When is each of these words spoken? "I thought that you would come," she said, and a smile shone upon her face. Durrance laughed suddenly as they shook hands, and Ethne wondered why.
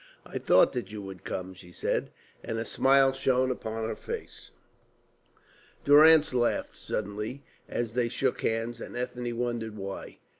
"I 0.25 0.39
thought 0.39 0.73
that 0.73 0.91
you 0.91 0.99
would 1.03 1.23
come," 1.23 1.53
she 1.53 1.71
said, 1.71 2.09
and 2.43 2.57
a 2.57 2.65
smile 2.65 3.13
shone 3.13 3.51
upon 3.51 3.87
her 3.87 3.95
face. 3.95 4.49
Durrance 5.85 6.33
laughed 6.33 6.75
suddenly 6.75 7.43
as 7.69 7.93
they 7.93 8.09
shook 8.09 8.41
hands, 8.41 8.81
and 8.81 8.97
Ethne 8.97 9.37
wondered 9.37 9.77
why. 9.77 10.17